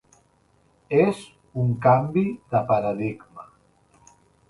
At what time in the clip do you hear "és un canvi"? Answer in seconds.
1.01-2.25